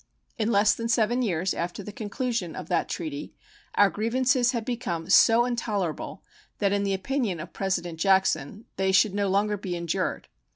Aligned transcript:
In 0.39 0.51
less 0.51 0.73
than 0.73 0.89
seven 0.89 1.21
years 1.21 1.53
after 1.53 1.83
the 1.83 1.91
conclusion 1.91 2.55
of 2.55 2.69
that 2.69 2.89
treaty 2.89 3.35
our 3.75 3.91
grievances 3.91 4.51
had 4.51 4.65
become 4.65 5.11
so 5.11 5.45
intolerable 5.45 6.23
that 6.57 6.73
in 6.73 6.81
the 6.81 6.95
opinion 6.95 7.39
of 7.39 7.53
President 7.53 7.99
Jackson 7.99 8.65
they 8.77 8.91
should 8.91 9.13
no 9.13 9.27
longer 9.27 9.57
be 9.57 9.75
endured. 9.75 10.27